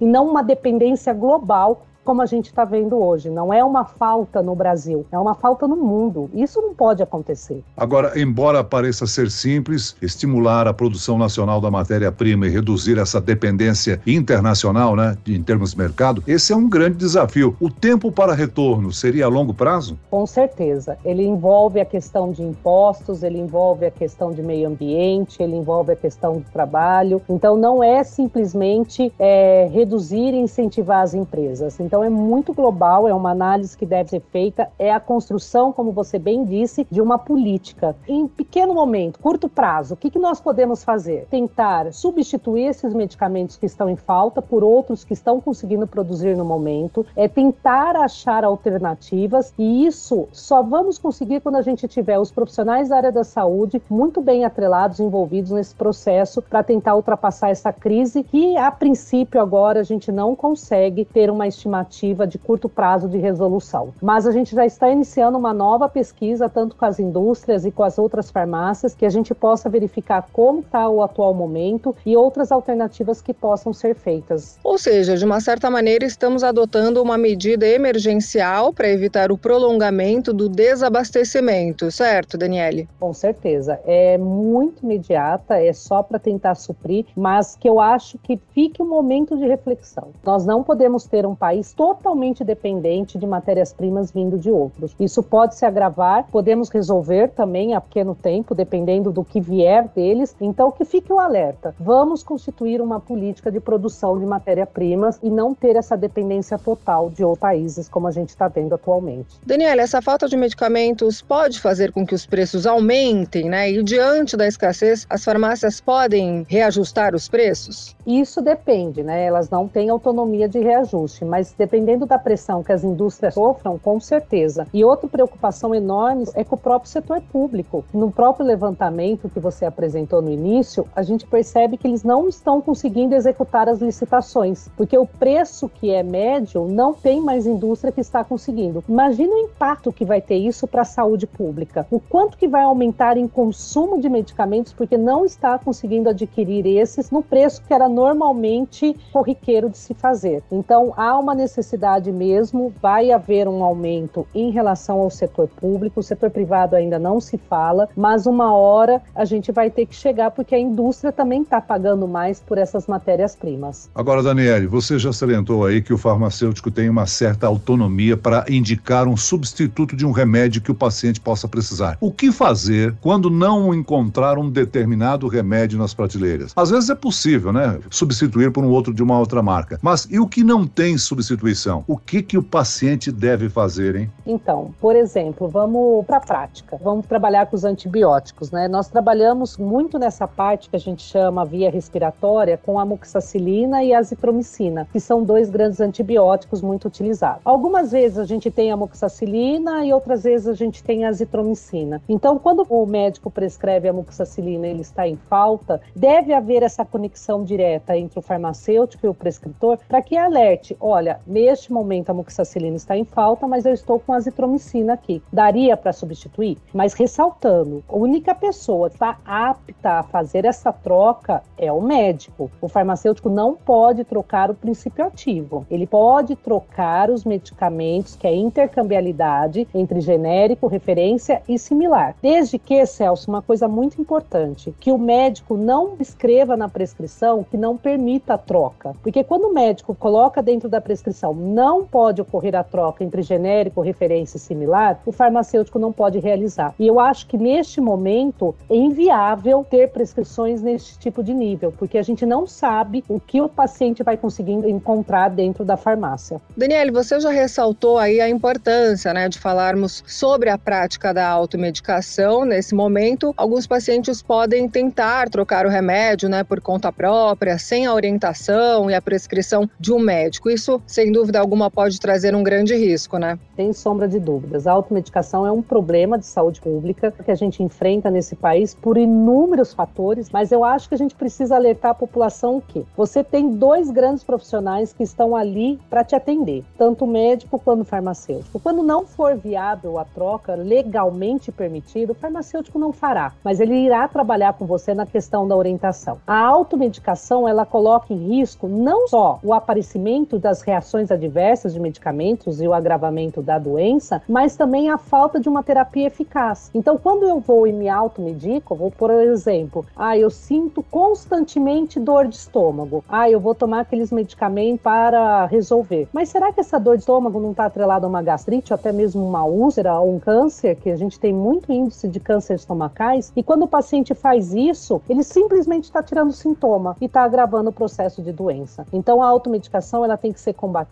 e 0.00 0.04
não 0.04 0.28
uma 0.28 0.42
dependência 0.42 1.12
global 1.12 1.86
como 2.06 2.22
a 2.22 2.26
gente 2.26 2.46
está 2.46 2.64
vendo 2.64 2.96
hoje. 2.96 3.28
Não 3.28 3.52
é 3.52 3.62
uma 3.64 3.84
falta 3.84 4.40
no 4.40 4.54
Brasil, 4.54 5.04
é 5.10 5.18
uma 5.18 5.34
falta 5.34 5.66
no 5.66 5.76
mundo. 5.76 6.30
Isso 6.32 6.62
não 6.62 6.72
pode 6.72 7.02
acontecer. 7.02 7.62
Agora, 7.76 8.18
embora 8.18 8.62
pareça 8.62 9.06
ser 9.06 9.28
simples, 9.28 9.96
estimular 10.00 10.68
a 10.68 10.72
produção 10.72 11.18
nacional 11.18 11.60
da 11.60 11.70
matéria-prima 11.70 12.46
e 12.46 12.50
reduzir 12.50 12.96
essa 12.96 13.20
dependência 13.20 14.00
internacional, 14.06 14.94
né, 14.94 15.18
em 15.26 15.42
termos 15.42 15.72
de 15.72 15.78
mercado, 15.78 16.22
esse 16.28 16.52
é 16.52 16.56
um 16.56 16.68
grande 16.68 16.96
desafio. 16.96 17.56
O 17.60 17.68
tempo 17.68 18.12
para 18.12 18.32
retorno 18.34 18.92
seria 18.92 19.26
a 19.26 19.28
longo 19.28 19.52
prazo? 19.52 19.98
Com 20.08 20.24
certeza. 20.26 20.96
Ele 21.04 21.24
envolve 21.24 21.80
a 21.80 21.84
questão 21.84 22.30
de 22.30 22.42
impostos, 22.42 23.24
ele 23.24 23.38
envolve 23.38 23.84
a 23.84 23.90
questão 23.90 24.30
de 24.30 24.42
meio 24.42 24.68
ambiente, 24.68 25.42
ele 25.42 25.56
envolve 25.56 25.92
a 25.92 25.96
questão 25.96 26.34
do 26.34 26.44
trabalho. 26.52 27.20
Então, 27.28 27.56
não 27.56 27.82
é 27.82 28.04
simplesmente 28.04 29.12
é, 29.18 29.68
reduzir 29.72 30.32
e 30.34 30.36
incentivar 30.36 31.02
as 31.02 31.14
empresas. 31.14 31.80
Então, 31.80 31.95
então 31.96 32.04
é 32.04 32.10
muito 32.10 32.52
global, 32.52 33.08
é 33.08 33.14
uma 33.14 33.30
análise 33.30 33.74
que 33.74 33.86
deve 33.86 34.10
ser 34.10 34.20
feita, 34.30 34.68
é 34.78 34.92
a 34.92 35.00
construção, 35.00 35.72
como 35.72 35.92
você 35.92 36.18
bem 36.18 36.44
disse, 36.44 36.86
de 36.90 37.00
uma 37.00 37.18
política. 37.18 37.96
Em 38.06 38.28
pequeno 38.28 38.74
momento, 38.74 39.18
curto 39.18 39.48
prazo, 39.48 39.94
o 39.94 39.96
que, 39.96 40.10
que 40.10 40.18
nós 40.18 40.38
podemos 40.38 40.84
fazer? 40.84 41.26
Tentar 41.30 41.90
substituir 41.94 42.66
esses 42.66 42.92
medicamentos 42.92 43.56
que 43.56 43.64
estão 43.64 43.88
em 43.88 43.96
falta 43.96 44.42
por 44.42 44.62
outros 44.62 45.04
que 45.04 45.14
estão 45.14 45.40
conseguindo 45.40 45.86
produzir 45.86 46.36
no 46.36 46.44
momento, 46.44 47.06
é 47.16 47.26
tentar 47.28 47.96
achar 47.96 48.44
alternativas 48.44 49.54
e 49.56 49.86
isso 49.86 50.28
só 50.32 50.62
vamos 50.62 50.98
conseguir 50.98 51.40
quando 51.40 51.56
a 51.56 51.62
gente 51.62 51.88
tiver 51.88 52.18
os 52.18 52.30
profissionais 52.30 52.90
da 52.90 52.96
área 52.98 53.12
da 53.12 53.24
saúde 53.24 53.80
muito 53.88 54.20
bem 54.20 54.44
atrelados, 54.44 55.00
envolvidos 55.00 55.50
nesse 55.50 55.74
processo 55.74 56.42
para 56.42 56.62
tentar 56.62 56.94
ultrapassar 56.94 57.48
essa 57.48 57.72
crise 57.72 58.22
que 58.22 58.54
a 58.58 58.70
princípio 58.70 59.40
agora 59.40 59.80
a 59.80 59.84
gente 59.84 60.12
não 60.12 60.36
consegue 60.36 61.02
ter 61.02 61.30
uma 61.30 61.48
estimativa 61.48 61.85
alternativa 61.86 62.26
de 62.26 62.38
curto 62.38 62.68
prazo 62.68 63.08
de 63.08 63.16
resolução. 63.16 63.94
Mas 64.02 64.26
a 64.26 64.32
gente 64.32 64.54
já 64.54 64.66
está 64.66 64.90
iniciando 64.90 65.38
uma 65.38 65.54
nova 65.54 65.88
pesquisa, 65.88 66.48
tanto 66.48 66.76
com 66.76 66.84
as 66.84 66.98
indústrias 66.98 67.64
e 67.64 67.70
com 67.70 67.82
as 67.82 67.98
outras 67.98 68.30
farmácias, 68.30 68.94
que 68.94 69.06
a 69.06 69.10
gente 69.10 69.34
possa 69.34 69.68
verificar 69.68 70.26
como 70.32 70.60
está 70.60 70.88
o 70.88 71.02
atual 71.02 71.32
momento 71.32 71.94
e 72.04 72.16
outras 72.16 72.50
alternativas 72.50 73.22
que 73.22 73.32
possam 73.32 73.72
ser 73.72 73.94
feitas. 73.94 74.58
Ou 74.64 74.76
seja, 74.76 75.16
de 75.16 75.24
uma 75.24 75.40
certa 75.40 75.70
maneira, 75.70 76.04
estamos 76.04 76.42
adotando 76.42 77.02
uma 77.02 77.16
medida 77.16 77.66
emergencial 77.66 78.72
para 78.72 78.88
evitar 78.88 79.30
o 79.30 79.38
prolongamento 79.38 80.32
do 80.32 80.48
desabastecimento, 80.48 81.90
certo, 81.90 82.36
Daniele? 82.36 82.88
Com 82.98 83.12
certeza. 83.12 83.80
É 83.86 84.18
muito 84.18 84.82
imediata, 84.82 85.60
é 85.60 85.72
só 85.72 86.02
para 86.02 86.18
tentar 86.18 86.54
suprir, 86.54 87.06
mas 87.16 87.56
que 87.56 87.68
eu 87.68 87.78
acho 87.80 88.18
que 88.18 88.38
fique 88.52 88.82
um 88.82 88.88
momento 88.88 89.36
de 89.36 89.46
reflexão. 89.46 90.08
Nós 90.24 90.44
não 90.44 90.62
podemos 90.62 91.06
ter 91.06 91.26
um 91.26 91.34
país 91.34 91.75
totalmente 91.76 92.42
dependente 92.42 93.18
de 93.18 93.26
matérias-primas 93.26 94.10
vindo 94.10 94.38
de 94.38 94.50
outros. 94.50 94.96
Isso 94.98 95.22
pode 95.22 95.54
se 95.54 95.66
agravar, 95.66 96.26
podemos 96.32 96.68
resolver 96.70 97.28
também 97.28 97.74
a 97.74 97.80
pequeno 97.80 98.14
tempo, 98.14 98.54
dependendo 98.54 99.12
do 99.12 99.22
que 99.22 99.40
vier 99.40 99.88
deles. 99.94 100.34
Então, 100.40 100.72
que 100.72 100.84
fique 100.84 101.12
o 101.12 101.20
alerta. 101.20 101.74
Vamos 101.78 102.22
constituir 102.22 102.80
uma 102.80 102.98
política 102.98 103.52
de 103.52 103.60
produção 103.60 104.18
de 104.18 104.24
matéria-primas 104.24 105.18
e 105.22 105.30
não 105.30 105.54
ter 105.54 105.76
essa 105.76 105.96
dependência 105.96 106.58
total 106.58 107.10
de 107.10 107.22
outros 107.22 107.40
países, 107.40 107.88
como 107.88 108.06
a 108.06 108.10
gente 108.10 108.30
está 108.30 108.48
vendo 108.48 108.74
atualmente. 108.74 109.38
Daniela, 109.44 109.82
essa 109.82 110.00
falta 110.00 110.26
de 110.26 110.36
medicamentos 110.36 111.20
pode 111.20 111.60
fazer 111.60 111.92
com 111.92 112.06
que 112.06 112.14
os 112.14 112.24
preços 112.26 112.66
aumentem, 112.66 113.48
né? 113.48 113.70
E 113.70 113.82
diante 113.82 114.36
da 114.36 114.46
escassez, 114.46 115.06
as 115.10 115.24
farmácias 115.24 115.80
podem 115.80 116.46
reajustar 116.48 117.14
os 117.14 117.28
preços? 117.28 117.94
Isso 118.06 118.40
depende, 118.40 119.02
né? 119.02 119.24
Elas 119.24 119.50
não 119.50 119.68
têm 119.68 119.90
autonomia 119.90 120.48
de 120.48 120.58
reajuste, 120.58 121.24
mas 121.24 121.52
dependendo 121.66 122.06
da 122.06 122.16
pressão 122.16 122.62
que 122.62 122.70
as 122.70 122.84
indústrias 122.84 123.34
sofram, 123.34 123.76
com 123.76 123.98
certeza. 123.98 124.68
E 124.72 124.84
outra 124.84 125.08
preocupação 125.08 125.74
enorme 125.74 126.24
é 126.34 126.44
com 126.44 126.54
o 126.54 126.58
próprio 126.58 126.88
setor 126.88 127.20
público. 127.20 127.84
No 127.92 128.10
próprio 128.12 128.46
levantamento 128.46 129.28
que 129.28 129.40
você 129.40 129.64
apresentou 129.64 130.22
no 130.22 130.30
início, 130.30 130.86
a 130.94 131.02
gente 131.02 131.26
percebe 131.26 131.76
que 131.76 131.88
eles 131.88 132.04
não 132.04 132.28
estão 132.28 132.60
conseguindo 132.60 133.16
executar 133.16 133.68
as 133.68 133.80
licitações, 133.80 134.68
porque 134.76 134.96
o 134.96 135.06
preço 135.06 135.68
que 135.68 135.90
é 135.90 136.04
médio 136.04 136.66
não 136.68 136.94
tem 136.94 137.20
mais 137.20 137.46
indústria 137.46 137.92
que 137.92 138.00
está 138.00 138.22
conseguindo. 138.22 138.84
Imagina 138.88 139.34
o 139.34 139.38
impacto 139.38 139.92
que 139.92 140.04
vai 140.04 140.20
ter 140.20 140.36
isso 140.36 140.68
para 140.68 140.82
a 140.82 140.84
saúde 140.84 141.26
pública. 141.26 141.84
O 141.90 141.98
quanto 141.98 142.38
que 142.38 142.46
vai 142.46 142.62
aumentar 142.62 143.16
em 143.16 143.26
consumo 143.26 144.00
de 144.00 144.08
medicamentos 144.08 144.72
porque 144.72 144.96
não 144.96 145.26
está 145.26 145.58
conseguindo 145.58 146.10
adquirir 146.10 146.64
esses 146.64 147.10
no 147.10 147.22
preço 147.22 147.60
que 147.66 147.74
era 147.74 147.88
normalmente 147.88 148.96
corriqueiro 149.12 149.68
de 149.68 149.78
se 149.78 149.94
fazer. 149.94 150.44
Então, 150.52 150.94
há 150.96 151.18
uma 151.18 151.34
necessidade 151.34 151.45
necessidade 151.46 152.10
mesmo, 152.10 152.74
vai 152.82 153.12
haver 153.12 153.46
um 153.46 153.62
aumento 153.62 154.26
em 154.34 154.50
relação 154.50 154.98
ao 154.98 155.08
setor 155.08 155.46
público, 155.48 156.00
o 156.00 156.02
setor 156.02 156.28
privado 156.28 156.74
ainda 156.74 156.98
não 156.98 157.20
se 157.20 157.38
fala, 157.38 157.88
mas 157.96 158.26
uma 158.26 158.52
hora 158.52 159.00
a 159.14 159.24
gente 159.24 159.52
vai 159.52 159.70
ter 159.70 159.86
que 159.86 159.94
chegar 159.94 160.32
porque 160.32 160.56
a 160.56 160.58
indústria 160.58 161.12
também 161.12 161.42
está 161.42 161.60
pagando 161.60 162.08
mais 162.08 162.40
por 162.40 162.58
essas 162.58 162.88
matérias-primas. 162.88 163.88
Agora, 163.94 164.24
Daniele, 164.24 164.66
você 164.66 164.98
já 164.98 165.12
salientou 165.12 165.64
aí 165.64 165.80
que 165.80 165.92
o 165.92 165.98
farmacêutico 165.98 166.68
tem 166.68 166.88
uma 166.88 167.06
certa 167.06 167.46
autonomia 167.46 168.16
para 168.16 168.44
indicar 168.48 169.06
um 169.06 169.16
substituto 169.16 169.94
de 169.94 170.04
um 170.04 170.10
remédio 170.10 170.60
que 170.60 170.72
o 170.72 170.74
paciente 170.74 171.20
possa 171.20 171.46
precisar. 171.46 171.96
O 172.00 172.10
que 172.10 172.32
fazer 172.32 172.92
quando 173.00 173.30
não 173.30 173.72
encontrar 173.72 174.36
um 174.36 174.50
determinado 174.50 175.28
remédio 175.28 175.78
nas 175.78 175.94
prateleiras? 175.94 176.52
Às 176.56 176.70
vezes 176.70 176.90
é 176.90 176.94
possível, 176.94 177.52
né? 177.52 177.78
Substituir 177.88 178.50
por 178.50 178.64
um 178.64 178.68
outro 178.68 178.92
de 178.92 179.02
uma 179.02 179.18
outra 179.18 179.42
marca. 179.42 179.78
Mas 179.80 180.08
e 180.10 180.18
o 180.18 180.26
que 180.26 180.42
não 180.42 180.66
tem 180.66 180.98
substituição? 181.36 181.84
O 181.86 181.96
que 181.96 182.22
que 182.22 182.38
o 182.38 182.42
paciente 182.42 183.12
deve 183.12 183.48
fazer, 183.48 183.96
hein? 183.96 184.10
Então, 184.26 184.74
por 184.80 184.96
exemplo, 184.96 185.48
vamos 185.48 186.04
para 186.06 186.16
a 186.16 186.20
prática. 186.20 186.78
Vamos 186.82 187.06
trabalhar 187.06 187.46
com 187.46 187.56
os 187.56 187.64
antibióticos, 187.64 188.50
né? 188.50 188.68
Nós 188.68 188.88
trabalhamos 188.88 189.56
muito 189.56 189.98
nessa 189.98 190.26
parte 190.26 190.68
que 190.68 190.76
a 190.76 190.80
gente 190.80 191.02
chama 191.02 191.44
via 191.44 191.70
respiratória 191.70 192.58
com 192.58 192.78
a 192.78 192.82
amoxicilina 192.82 193.82
e 193.84 193.92
a 193.92 193.98
azitromicina, 193.98 194.88
que 194.92 195.00
são 195.00 195.22
dois 195.22 195.50
grandes 195.50 195.80
antibióticos 195.80 196.60
muito 196.62 196.88
utilizados. 196.88 197.40
Algumas 197.44 197.92
vezes 197.92 198.18
a 198.18 198.24
gente 198.24 198.50
tem 198.50 198.70
a 198.70 198.74
amoxicilina 198.74 199.84
e 199.84 199.92
outras 199.92 200.24
vezes 200.24 200.48
a 200.48 200.54
gente 200.54 200.82
tem 200.82 201.04
a 201.04 201.08
azitromicina. 201.08 202.00
Então, 202.08 202.38
quando 202.38 202.66
o 202.68 202.86
médico 202.86 203.30
prescreve 203.30 203.88
a 203.88 203.90
amoxicilina, 203.90 204.66
ele 204.66 204.80
está 204.80 205.06
em 205.06 205.16
falta, 205.16 205.80
deve 205.94 206.32
haver 206.32 206.62
essa 206.62 206.84
conexão 206.84 207.44
direta 207.44 207.96
entre 207.96 208.18
o 208.18 208.22
farmacêutico 208.22 209.06
e 209.06 209.08
o 209.08 209.14
prescritor 209.14 209.78
para 209.88 210.02
que 210.02 210.16
alerte, 210.16 210.76
olha, 210.80 211.20
neste 211.26 211.72
momento 211.72 212.10
a 212.10 212.12
amoxicilina 212.12 212.76
está 212.76 212.96
em 212.96 213.04
falta, 213.04 213.46
mas 213.46 213.66
eu 213.66 213.72
estou 213.72 213.98
com 213.98 214.12
azitromicina 214.12 214.92
aqui. 214.92 215.22
Daria 215.32 215.76
para 215.76 215.92
substituir? 215.92 216.58
Mas 216.72 216.94
ressaltando, 216.94 217.82
a 217.88 217.96
única 217.96 218.34
pessoa 218.34 218.88
que 218.88 218.96
está 218.96 219.18
apta 219.24 219.90
a 219.98 220.02
fazer 220.02 220.44
essa 220.44 220.72
troca 220.72 221.42
é 221.58 221.72
o 221.72 221.80
médico. 221.80 222.50
O 222.60 222.68
farmacêutico 222.68 223.28
não 223.28 223.54
pode 223.54 224.04
trocar 224.04 224.50
o 224.50 224.54
princípio 224.54 225.04
ativo. 225.04 225.66
Ele 225.70 225.86
pode 225.86 226.36
trocar 226.36 227.10
os 227.10 227.24
medicamentos, 227.24 228.16
que 228.16 228.26
é 228.26 228.34
intercambiabilidade 228.34 229.66
entre 229.74 230.00
genérico, 230.00 230.66
referência 230.66 231.42
e 231.48 231.58
similar. 231.58 232.14
Desde 232.22 232.58
que, 232.58 232.84
Celso, 232.86 233.30
uma 233.30 233.42
coisa 233.42 233.66
muito 233.66 234.00
importante, 234.00 234.74
que 234.78 234.92
o 234.92 234.98
médico 234.98 235.56
não 235.56 235.96
escreva 235.98 236.56
na 236.56 236.68
prescrição 236.68 237.44
que 237.44 237.56
não 237.56 237.76
permita 237.76 238.34
a 238.34 238.38
troca. 238.38 238.94
Porque 239.02 239.24
quando 239.24 239.44
o 239.44 239.54
médico 239.54 239.94
coloca 239.94 240.42
dentro 240.42 240.68
da 240.68 240.80
prescrição 240.80 241.15
não 241.34 241.84
pode 241.84 242.20
ocorrer 242.20 242.54
a 242.54 242.62
troca 242.62 243.04
entre 243.04 243.22
genérico, 243.22 243.80
referência 243.80 244.36
e 244.36 244.40
similar, 244.40 245.00
o 245.06 245.12
farmacêutico 245.12 245.78
não 245.78 245.92
pode 245.92 246.18
realizar. 246.18 246.74
E 246.78 246.86
eu 246.86 246.98
acho 247.00 247.26
que 247.26 247.36
neste 247.36 247.80
momento 247.80 248.54
é 248.68 248.76
inviável 248.76 249.64
ter 249.68 249.90
prescrições 249.90 250.62
neste 250.62 250.98
tipo 250.98 251.22
de 251.22 251.32
nível, 251.32 251.72
porque 251.76 251.98
a 251.98 252.02
gente 252.02 252.26
não 252.26 252.46
sabe 252.46 253.04
o 253.08 253.20
que 253.20 253.40
o 253.40 253.48
paciente 253.48 254.02
vai 254.02 254.16
conseguir 254.16 254.52
encontrar 254.52 255.28
dentro 255.28 255.64
da 255.64 255.76
farmácia. 255.76 256.40
Daniele, 256.56 256.90
você 256.90 257.18
já 257.20 257.30
ressaltou 257.30 257.98
aí 257.98 258.20
a 258.20 258.28
importância 258.28 259.12
né, 259.12 259.28
de 259.28 259.38
falarmos 259.38 260.02
sobre 260.06 260.50
a 260.50 260.58
prática 260.58 261.12
da 261.12 261.28
automedicação. 261.28 262.44
Nesse 262.44 262.74
momento, 262.74 263.32
alguns 263.36 263.66
pacientes 263.66 264.22
podem 264.22 264.68
tentar 264.68 265.28
trocar 265.28 265.66
o 265.66 265.68
remédio 265.68 266.28
né, 266.28 266.42
por 266.44 266.60
conta 266.60 266.92
própria, 266.92 267.58
sem 267.58 267.86
a 267.86 267.94
orientação 267.94 268.90
e 268.90 268.94
a 268.94 269.02
prescrição 269.02 269.68
de 269.78 269.92
um 269.92 269.98
médico. 269.98 270.50
Isso, 270.50 270.80
sem 271.06 271.12
dúvida 271.12 271.38
alguma, 271.38 271.70
pode 271.70 272.00
trazer 272.00 272.34
um 272.34 272.42
grande 272.42 272.74
risco, 272.74 273.16
né? 273.16 273.38
Sem 273.54 273.72
sombra 273.72 274.08
de 274.08 274.18
dúvidas. 274.18 274.66
A 274.66 274.72
automedicação 274.72 275.46
é 275.46 275.52
um 275.52 275.62
problema 275.62 276.18
de 276.18 276.26
saúde 276.26 276.60
pública 276.60 277.12
que 277.24 277.30
a 277.30 277.34
gente 277.36 277.62
enfrenta 277.62 278.10
nesse 278.10 278.34
país 278.34 278.74
por 278.74 278.98
inúmeros 278.98 279.72
fatores, 279.72 280.30
mas 280.32 280.50
eu 280.50 280.64
acho 280.64 280.88
que 280.88 280.96
a 280.96 280.98
gente 280.98 281.14
precisa 281.14 281.54
alertar 281.54 281.92
a 281.92 281.94
população 281.94 282.60
que 282.60 282.84
você 282.96 283.22
tem 283.22 283.50
dois 283.50 283.88
grandes 283.88 284.24
profissionais 284.24 284.92
que 284.92 285.04
estão 285.04 285.36
ali 285.36 285.78
para 285.88 286.02
te 286.02 286.16
atender, 286.16 286.64
tanto 286.76 287.04
o 287.04 287.08
médico 287.08 287.56
quanto 287.56 287.82
o 287.82 287.84
farmacêutico. 287.84 288.58
Quando 288.58 288.82
não 288.82 289.06
for 289.06 289.36
viável 289.36 290.00
a 290.00 290.04
troca 290.04 290.56
legalmente 290.56 291.52
permitido, 291.52 292.10
o 292.10 292.14
farmacêutico 292.14 292.80
não 292.80 292.92
fará, 292.92 293.32
mas 293.44 293.60
ele 293.60 293.76
irá 293.76 294.08
trabalhar 294.08 294.54
com 294.54 294.66
você 294.66 294.92
na 294.92 295.06
questão 295.06 295.46
da 295.46 295.54
orientação. 295.54 296.18
A 296.26 296.40
automedicação, 296.40 297.48
ela 297.48 297.64
coloca 297.64 298.12
em 298.12 298.38
risco 298.38 298.66
não 298.66 299.06
só 299.06 299.38
o 299.40 299.54
aparecimento 299.54 300.36
das 300.36 300.62
reações 300.62 300.95
adversas 301.10 301.74
de 301.74 301.80
medicamentos 301.80 302.60
e 302.60 302.68
o 302.68 302.74
agravamento 302.74 303.42
da 303.42 303.58
doença, 303.58 304.22
mas 304.28 304.56
também 304.56 304.90
a 304.90 304.98
falta 304.98 305.38
de 305.38 305.48
uma 305.48 305.62
terapia 305.62 306.06
eficaz. 306.06 306.70
Então, 306.74 306.96
quando 306.96 307.24
eu 307.24 307.40
vou 307.40 307.66
e 307.66 307.72
me 307.72 307.88
automedico, 307.88 308.74
vou, 308.74 308.90
por 308.90 309.10
exemplo, 309.10 309.84
ah, 309.96 310.16
eu 310.16 310.30
sinto 310.30 310.82
constantemente 310.82 312.00
dor 312.00 312.26
de 312.26 312.36
estômago. 312.36 313.04
Ah, 313.08 313.30
eu 313.30 313.40
vou 313.40 313.54
tomar 313.54 313.80
aqueles 313.80 314.10
medicamentos 314.10 314.82
para 314.82 315.46
resolver. 315.46 316.08
Mas 316.12 316.28
será 316.28 316.52
que 316.52 316.60
essa 316.60 316.78
dor 316.78 316.96
de 316.96 317.02
estômago 317.02 317.40
não 317.40 317.50
está 317.50 317.66
atrelada 317.66 318.06
a 318.06 318.08
uma 318.08 318.22
gastrite, 318.22 318.72
ou 318.72 318.74
até 318.74 318.92
mesmo 318.92 319.26
uma 319.26 319.44
úlcera 319.44 319.98
ou 319.98 320.14
um 320.14 320.18
câncer, 320.18 320.76
que 320.76 320.90
a 320.90 320.96
gente 320.96 321.18
tem 321.18 321.32
muito 321.32 321.72
índice 321.72 322.08
de 322.08 322.20
câncer 322.20 322.54
estomacais? 322.54 323.32
E 323.36 323.42
quando 323.42 323.62
o 323.64 323.68
paciente 323.68 324.14
faz 324.14 324.54
isso, 324.54 325.00
ele 325.08 325.22
simplesmente 325.22 325.84
está 325.84 326.02
tirando 326.02 326.32
sintoma 326.32 326.96
e 327.00 327.06
está 327.06 327.22
agravando 327.22 327.70
o 327.70 327.72
processo 327.72 328.22
de 328.22 328.32
doença. 328.32 328.86
Então, 328.92 329.22
a 329.22 329.26
automedicação 329.26 330.04
ela 330.04 330.16
tem 330.16 330.32
que 330.32 330.40
ser 330.40 330.52
combatida, 330.52 330.85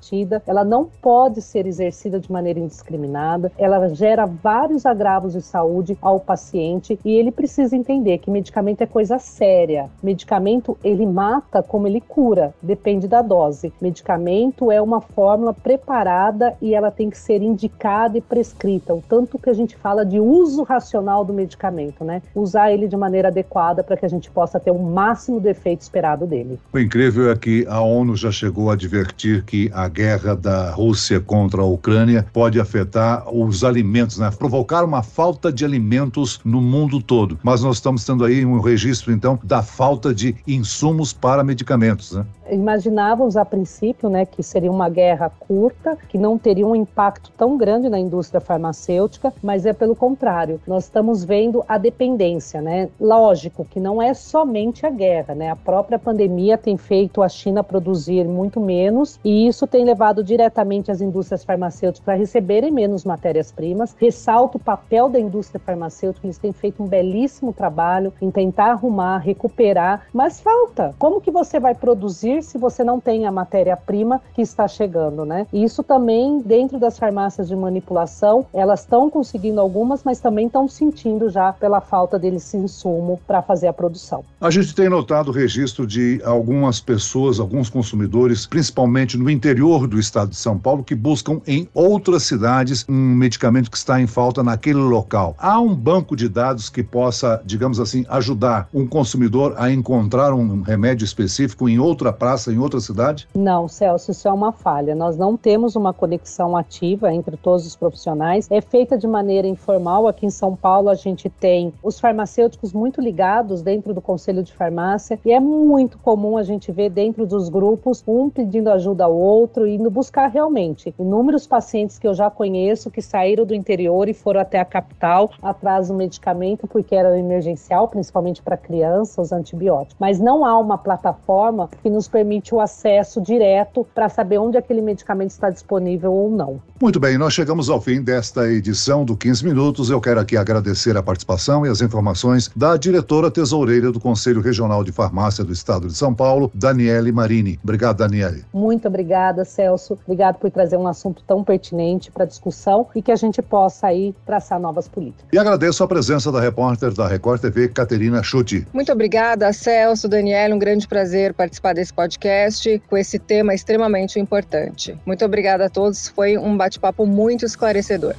ela 0.46 0.64
não 0.64 0.84
pode 0.84 1.40
ser 1.40 1.66
exercida 1.66 2.20
de 2.20 2.30
maneira 2.30 2.58
indiscriminada, 2.58 3.50
ela 3.58 3.88
gera 3.88 4.26
vários 4.26 4.86
agravos 4.86 5.32
de 5.32 5.42
saúde 5.42 5.96
ao 6.00 6.20
paciente 6.20 6.98
e 7.04 7.12
ele 7.12 7.30
precisa 7.30 7.76
entender 7.76 8.18
que 8.18 8.30
medicamento 8.30 8.82
é 8.82 8.86
coisa 8.86 9.18
séria. 9.18 9.90
Medicamento 10.02 10.76
ele 10.82 11.06
mata 11.06 11.62
como 11.62 11.86
ele 11.86 12.00
cura, 12.00 12.54
depende 12.62 13.08
da 13.08 13.22
dose. 13.22 13.72
Medicamento 13.80 14.70
é 14.70 14.80
uma 14.80 15.00
fórmula 15.00 15.52
preparada 15.52 16.54
e 16.60 16.74
ela 16.74 16.90
tem 16.90 17.10
que 17.10 17.18
ser 17.18 17.42
indicada 17.42 18.18
e 18.18 18.20
prescrita, 18.20 18.94
o 18.94 19.02
tanto 19.02 19.38
que 19.38 19.50
a 19.50 19.54
gente 19.54 19.76
fala 19.76 20.04
de 20.04 20.20
uso 20.20 20.62
racional 20.62 21.24
do 21.24 21.32
medicamento, 21.32 22.04
né? 22.04 22.22
Usar 22.34 22.72
ele 22.72 22.88
de 22.88 22.96
maneira 22.96 23.28
adequada 23.28 23.82
para 23.82 23.96
que 23.96 24.04
a 24.04 24.08
gente 24.08 24.30
possa 24.30 24.60
ter 24.60 24.70
o 24.70 24.78
máximo 24.78 25.40
do 25.40 25.48
efeito 25.48 25.82
esperado 25.82 26.26
dele. 26.26 26.58
O 26.72 26.78
incrível 26.78 27.30
é 27.30 27.36
que 27.36 27.66
a 27.68 27.80
ONU 27.80 28.16
já 28.16 28.30
chegou 28.30 28.70
a 28.70 28.74
advertir 28.74 29.44
que 29.44 29.70
a 29.72 29.83
guerra 29.88 30.34
da 30.34 30.70
Rússia 30.70 31.20
contra 31.20 31.62
a 31.62 31.64
Ucrânia 31.64 32.26
pode 32.32 32.60
afetar 32.60 33.28
os 33.34 33.64
alimentos, 33.64 34.18
né? 34.18 34.30
provocar 34.30 34.84
uma 34.84 35.02
falta 35.02 35.52
de 35.52 35.64
alimentos 35.64 36.40
no 36.44 36.60
mundo 36.60 37.02
todo. 37.02 37.38
Mas 37.42 37.62
nós 37.62 37.76
estamos 37.76 38.04
tendo 38.04 38.24
aí 38.24 38.44
um 38.44 38.60
registro, 38.60 39.12
então, 39.12 39.38
da 39.42 39.62
falta 39.62 40.14
de 40.14 40.36
insumos 40.46 41.12
para 41.12 41.42
medicamentos. 41.44 42.12
Né? 42.12 42.24
Imaginávamos 42.50 43.36
a 43.36 43.44
princípio 43.44 44.08
né, 44.08 44.26
que 44.26 44.42
seria 44.42 44.70
uma 44.70 44.88
guerra 44.88 45.30
curta, 45.30 45.96
que 46.08 46.18
não 46.18 46.36
teria 46.36 46.66
um 46.66 46.76
impacto 46.76 47.30
tão 47.36 47.56
grande 47.56 47.88
na 47.88 47.98
indústria 47.98 48.40
farmacêutica, 48.40 49.32
mas 49.42 49.64
é 49.64 49.72
pelo 49.72 49.96
contrário. 49.96 50.60
Nós 50.66 50.84
estamos 50.84 51.24
vendo 51.24 51.64
a 51.66 51.78
dependência. 51.78 52.60
Né? 52.60 52.88
Lógico 53.00 53.64
que 53.64 53.80
não 53.80 54.00
é 54.00 54.12
somente 54.14 54.84
a 54.86 54.90
guerra, 54.90 55.34
né? 55.34 55.50
a 55.50 55.56
própria 55.56 55.98
pandemia 55.98 56.58
tem 56.58 56.76
feito 56.76 57.22
a 57.22 57.28
China 57.28 57.64
produzir 57.64 58.24
muito 58.24 58.60
menos 58.60 59.18
e 59.24 59.46
isso 59.46 59.63
tem 59.66 59.84
levado 59.84 60.22
diretamente 60.22 60.90
as 60.90 61.00
indústrias 61.00 61.44
farmacêuticas 61.44 62.04
para 62.04 62.14
receberem 62.14 62.70
menos 62.70 63.04
matérias-primas. 63.04 63.94
Ressalto 63.98 64.58
o 64.58 64.60
papel 64.60 65.08
da 65.08 65.18
indústria 65.18 65.60
farmacêutica, 65.64 66.26
eles 66.26 66.38
têm 66.38 66.52
feito 66.52 66.82
um 66.82 66.86
belíssimo 66.86 67.52
trabalho 67.52 68.12
em 68.20 68.30
tentar 68.30 68.72
arrumar, 68.72 69.18
recuperar, 69.18 70.06
mas 70.12 70.40
falta. 70.40 70.94
Como 70.98 71.20
que 71.20 71.30
você 71.30 71.58
vai 71.58 71.74
produzir 71.74 72.42
se 72.42 72.58
você 72.58 72.84
não 72.84 73.00
tem 73.00 73.26
a 73.26 73.32
matéria-prima 73.32 74.20
que 74.34 74.42
está 74.42 74.66
chegando, 74.68 75.24
né? 75.24 75.46
Isso 75.52 75.82
também 75.82 76.40
dentro 76.40 76.78
das 76.78 76.98
farmácias 76.98 77.48
de 77.48 77.56
manipulação, 77.56 78.46
elas 78.52 78.80
estão 78.80 79.08
conseguindo 79.10 79.60
algumas, 79.60 80.02
mas 80.04 80.20
também 80.20 80.46
estão 80.46 80.68
sentindo 80.68 81.28
já 81.28 81.52
pela 81.52 81.80
falta 81.80 82.18
desse 82.18 82.56
insumo 82.56 83.20
para 83.26 83.42
fazer 83.42 83.68
a 83.68 83.72
produção. 83.72 84.24
A 84.40 84.50
gente 84.50 84.74
tem 84.74 84.88
notado 84.88 85.28
o 85.28 85.32
registro 85.32 85.86
de 85.86 86.20
algumas 86.24 86.80
pessoas, 86.80 87.40
alguns 87.40 87.70
consumidores, 87.70 88.46
principalmente 88.46 89.16
no 89.16 89.30
interior 89.30 89.53
do 89.54 89.98
estado 89.98 90.30
de 90.30 90.36
São 90.36 90.58
Paulo, 90.58 90.82
que 90.82 90.94
buscam 90.94 91.40
em 91.46 91.68
outras 91.72 92.24
cidades 92.24 92.84
um 92.88 93.14
medicamento 93.14 93.70
que 93.70 93.76
está 93.76 94.00
em 94.00 94.06
falta 94.06 94.42
naquele 94.42 94.80
local. 94.80 95.36
Há 95.38 95.60
um 95.60 95.74
banco 95.74 96.16
de 96.16 96.28
dados 96.28 96.68
que 96.68 96.82
possa, 96.82 97.40
digamos 97.44 97.78
assim, 97.78 98.04
ajudar 98.08 98.68
um 98.74 98.86
consumidor 98.86 99.54
a 99.56 99.70
encontrar 99.70 100.34
um 100.34 100.62
remédio 100.62 101.04
específico 101.04 101.68
em 101.68 101.78
outra 101.78 102.12
praça, 102.12 102.52
em 102.52 102.58
outra 102.58 102.80
cidade? 102.80 103.28
Não, 103.34 103.68
Celso, 103.68 104.10
isso 104.10 104.26
é 104.26 104.32
uma 104.32 104.50
falha. 104.50 104.94
Nós 104.94 105.16
não 105.16 105.36
temos 105.36 105.76
uma 105.76 105.92
conexão 105.92 106.56
ativa 106.56 107.14
entre 107.14 107.36
todos 107.36 107.64
os 107.64 107.76
profissionais. 107.76 108.48
É 108.50 108.60
feita 108.60 108.98
de 108.98 109.06
maneira 109.06 109.46
informal. 109.46 110.08
Aqui 110.08 110.26
em 110.26 110.30
São 110.30 110.56
Paulo, 110.56 110.88
a 110.88 110.94
gente 110.94 111.28
tem 111.28 111.72
os 111.82 112.00
farmacêuticos 112.00 112.72
muito 112.72 113.00
ligados 113.00 113.62
dentro 113.62 113.94
do 113.94 114.00
Conselho 114.00 114.42
de 114.42 114.52
Farmácia 114.52 115.18
e 115.24 115.32
é 115.32 115.38
muito 115.38 115.96
comum 115.98 116.36
a 116.36 116.42
gente 116.42 116.72
ver 116.72 116.90
dentro 116.90 117.24
dos 117.24 117.48
grupos 117.48 118.02
um 118.06 118.28
pedindo 118.28 118.68
ajuda 118.68 119.04
ao 119.04 119.14
outro 119.14 119.43
outro, 119.44 119.66
indo 119.66 119.90
buscar 119.90 120.28
realmente 120.28 120.94
inúmeros 120.98 121.46
pacientes 121.46 121.98
que 121.98 122.06
eu 122.06 122.14
já 122.14 122.30
conheço 122.30 122.90
que 122.90 123.00
saíram 123.00 123.44
do 123.44 123.54
interior 123.54 124.08
e 124.08 124.14
foram 124.14 124.40
até 124.40 124.58
a 124.58 124.64
capital 124.64 125.30
atrás 125.42 125.88
do 125.88 125.94
medicamento 125.94 126.66
porque 126.66 126.94
era 126.94 127.16
emergencial, 127.18 127.88
principalmente 127.88 128.42
para 128.42 128.56
crianças, 128.56 129.32
antibióticos. 129.32 129.96
Mas 129.98 130.18
não 130.18 130.44
há 130.44 130.58
uma 130.58 130.78
plataforma 130.78 131.68
que 131.82 131.90
nos 131.90 132.08
permite 132.08 132.54
o 132.54 132.60
acesso 132.60 133.20
direto 133.20 133.86
para 133.94 134.08
saber 134.08 134.38
onde 134.38 134.56
aquele 134.56 134.80
medicamento 134.80 135.30
está 135.30 135.50
disponível 135.50 136.12
ou 136.12 136.30
não. 136.30 136.60
Muito 136.80 136.98
bem, 136.98 137.16
nós 137.16 137.32
chegamos 137.32 137.70
ao 137.70 137.80
fim 137.80 138.02
desta 138.02 138.50
edição 138.50 139.04
do 139.04 139.16
15 139.16 139.44
Minutos. 139.44 139.90
Eu 139.90 140.00
quero 140.00 140.18
aqui 140.18 140.36
agradecer 140.36 140.96
a 140.96 141.02
participação 141.02 141.64
e 141.64 141.68
as 141.68 141.80
informações 141.80 142.50
da 142.54 142.76
diretora 142.76 143.30
tesoureira 143.30 143.92
do 143.92 144.00
Conselho 144.00 144.40
Regional 144.40 144.82
de 144.82 144.90
Farmácia 144.90 145.44
do 145.44 145.52
Estado 145.52 145.86
de 145.86 145.94
São 145.94 146.12
Paulo, 146.12 146.50
Daniele 146.52 147.12
Marini. 147.12 147.60
Obrigado, 147.62 147.98
Daniele. 147.98 148.44
Muito 148.52 148.88
obrigada, 148.88 149.44
Celso. 149.44 149.96
Obrigado 150.04 150.38
por 150.38 150.50
trazer 150.50 150.76
um 150.76 150.88
assunto 150.88 151.22
tão 151.24 151.44
pertinente 151.44 152.10
para 152.10 152.24
discussão 152.24 152.88
e 152.92 153.00
que 153.00 153.12
a 153.12 153.16
gente 153.16 153.40
possa 153.40 153.86
aí 153.86 154.12
traçar 154.26 154.58
novas 154.58 154.88
políticas. 154.88 155.26
E 155.32 155.38
agradeço 155.38 155.84
a 155.84 155.86
presença 155.86 156.32
da 156.32 156.40
repórter 156.40 156.92
da 156.92 157.06
Record 157.06 157.40
TV, 157.40 157.68
Caterina 157.68 158.20
Schutti. 158.20 158.66
Muito 158.72 158.90
obrigada, 158.90 159.52
Celso, 159.52 160.08
Daniele. 160.08 160.52
Um 160.52 160.58
grande 160.58 160.88
prazer 160.88 161.34
participar 161.34 161.72
desse 161.72 161.94
podcast 161.94 162.82
com 162.90 162.96
esse 162.96 163.16
tema 163.20 163.54
extremamente 163.54 164.18
importante. 164.18 164.98
Muito 165.06 165.24
obrigada 165.24 165.66
a 165.66 165.70
todos. 165.70 166.08
Foi 166.08 166.36
um 166.36 166.56
bate 166.64 166.73
bate-papo 166.74 167.06
muito 167.06 167.44
esclarecedor. 167.44 168.14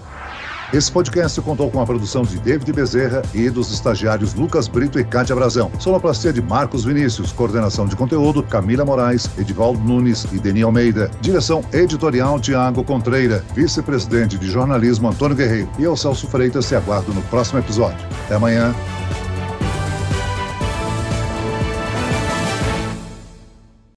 Esse 0.74 0.92
podcast 0.92 1.40
contou 1.42 1.70
com 1.70 1.80
a 1.80 1.86
produção 1.86 2.24
de 2.24 2.40
David 2.40 2.74
Bezerra 2.74 3.22
e 3.34 3.50
dos 3.50 3.72
estagiários 3.72 4.34
Lucas 4.34 4.68
Brito 4.68 5.00
e 5.00 5.04
Cátia 5.04 5.36
Brazão. 5.36 5.72
Sonoplastia 5.80 6.34
de 6.34 6.42
Marcos 6.42 6.84
Vinícius, 6.84 7.32
coordenação 7.32 7.86
de 7.86 7.96
conteúdo 7.96 8.42
Camila 8.42 8.84
Moraes, 8.84 9.30
Edivaldo 9.38 9.80
Nunes 9.80 10.26
e 10.34 10.40
Deni 10.40 10.64
Almeida. 10.64 11.12
Direção 11.22 11.64
editorial 11.72 12.40
Tiago 12.40 12.84
Contreira, 12.84 13.44
vice-presidente 13.54 14.38
de 14.38 14.48
jornalismo 14.48 15.08
Antônio 15.08 15.38
Guerreiro. 15.38 15.70
E 15.78 15.84
eu, 15.84 15.96
Celso 15.96 16.28
Freitas, 16.28 16.66
se 16.66 16.76
aguardo 16.76 17.14
no 17.14 17.22
próximo 17.24 17.60
episódio. 17.60 18.04
Até 18.26 18.36
amanhã. 18.36 18.74